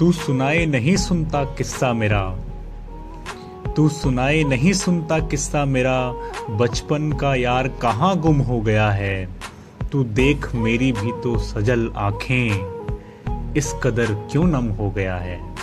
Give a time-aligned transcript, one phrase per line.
[0.00, 2.36] तू सुनाए नहीं सुनता किस्सा मेरा।
[3.76, 6.14] तू सुनाए नहीं सुनता किस्सा मेरा।
[6.50, 9.28] बचपन का यार कहाँ गुम हो गया है।
[9.92, 12.66] तू देख मेरी भी तो सजल आँखें।
[13.56, 15.54] इस कदर क्यों नम हो गया है।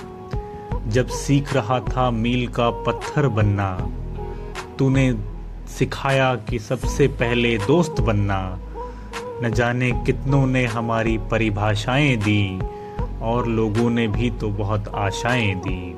[0.87, 3.89] जब सीख रहा था मील का पत्थर बनना।
[4.79, 5.15] तूने
[5.67, 8.59] सिखाया कि सबसे पहले दोस्त बनना।
[9.43, 12.59] न जाने कितनों ने हमारी परिभाषाएँ दी।
[13.21, 15.95] और लोगों ने भी तो बहुत आशाएँ दी।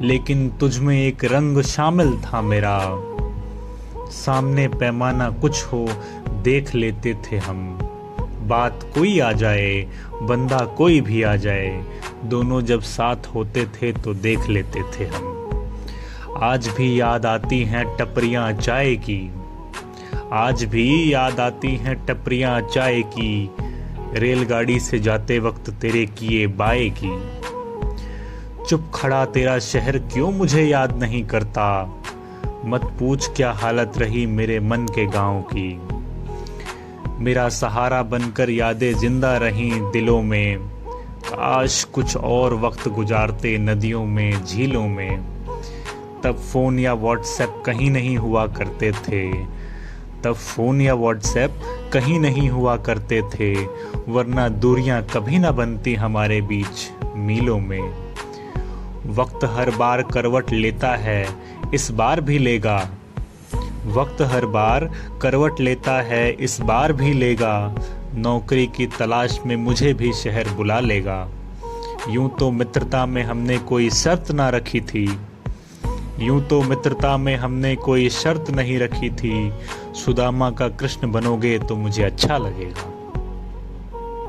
[0.00, 3.02] लेकिन तुझ में एक रंग शामिल था मेरा।
[4.10, 5.88] सामने पैमाना कुछ हो,
[6.28, 7.78] देख लेते थे हम।
[8.42, 9.88] बात कोई आ जाए,
[10.22, 11.84] बंदा कोई भी आ जाए,
[12.24, 15.32] दोनों जब साथ होते थे तो देख लेते थे हम।
[16.42, 19.30] आज भी याद आती हैं टपरियाँ चाय की।
[20.32, 23.50] आज भी याद आती हैं टपरियाँ चाय की।
[24.12, 27.36] रेलगाड़ी से जाते वक्त तेरे किए बाए की।
[28.64, 31.94] चुप खड़ा तेरा शहर क्यों मुझे याद नहीं करता?
[32.64, 35.80] मत पूछ क्या हालत रही मेरे मन के गाँव की।
[37.24, 40.58] मेरा सहारा बनकर यादें ज़िंदा रही दिलों में।
[41.26, 45.36] काश कुछ और वक्त गुजारते नदियों में, झीलों में।
[46.24, 49.32] तब फ़ोन या व्हाट्सएप कहीं नहीं हुआ करते थे।
[50.26, 51.60] तब फ़ोन या व्हाट्सएप
[51.92, 53.54] कहीं नहीं हुआ करते थे,
[54.08, 57.80] वरना दूरियाँ कभी ना बनती हमारे बीच मीलों में।
[59.06, 61.28] वक्त हर बार करवट लेता है,
[61.74, 62.90] इस बार भी लेगा।
[63.86, 64.90] वक्त हर बार
[65.22, 67.74] करवट लेता है, इस बार भी लेगा।
[68.14, 71.28] नौकरी की तलाश में मुझे भी शहर बुला लेगा।
[72.08, 75.18] यूँ तो मित्रता में हमने कोई शर्त ना रखी थी।
[76.20, 79.52] यूँ तो मित्रता में हमने कोई शर्त नहीं रखी थी।
[79.94, 82.92] सुदामा का कृष्ण बनोगे तो मुझे अच्छा लगेगा।